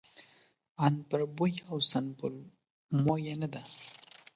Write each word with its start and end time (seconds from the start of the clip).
عنبربويه 0.79 1.59
او 1.71 1.79
سنبل 1.91 2.33
مويه 2.91 3.35
نه 3.41 3.47
ده 3.53 3.63